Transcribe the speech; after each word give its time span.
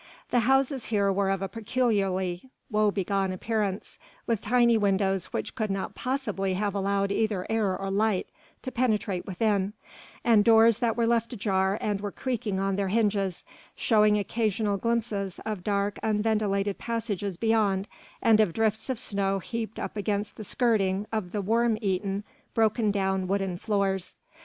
The 0.31 0.39
houses 0.39 0.85
here 0.85 1.13
were 1.13 1.29
of 1.29 1.43
a 1.43 1.47
peculiarly 1.47 2.49
woe 2.71 2.89
begone 2.89 3.31
appearance, 3.31 3.99
with 4.25 4.41
tiny 4.41 4.75
windows 4.75 5.27
which 5.27 5.53
could 5.53 5.69
not 5.69 5.93
possibly 5.93 6.55
have 6.55 6.73
allowed 6.73 7.11
either 7.11 7.45
air 7.51 7.77
or 7.77 7.91
light 7.91 8.27
to 8.63 8.71
penetrate 8.71 9.27
within, 9.27 9.73
and 10.23 10.43
doors 10.43 10.79
that 10.79 10.97
were 10.97 11.05
left 11.05 11.33
ajar 11.33 11.77
and 11.79 12.01
were 12.01 12.11
creaking 12.11 12.59
on 12.59 12.77
their 12.77 12.87
hinges, 12.87 13.45
showing 13.75 14.17
occasional 14.17 14.77
glimpses 14.77 15.39
of 15.45 15.63
dark 15.63 15.99
unventilated 16.01 16.79
passages 16.79 17.37
beyond 17.37 17.87
and 18.23 18.39
of 18.39 18.53
drifts 18.53 18.89
of 18.89 18.97
snow 18.97 19.37
heaped 19.37 19.77
up 19.77 19.95
against 19.95 20.35
the 20.35 20.43
skirting 20.43 21.05
of 21.11 21.31
the 21.31 21.43
worm 21.43 21.77
eaten, 21.79 22.23
broken 22.55 22.89
down 22.89 23.27
wooden 23.27 23.55
floors. 23.55 24.17